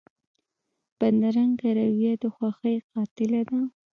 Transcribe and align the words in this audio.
بدرنګه 0.99 1.69
رویه 1.77 2.13
د 2.21 2.23
خوښۍ 2.35 2.75
قاتله 2.91 3.41
ده 3.49 3.59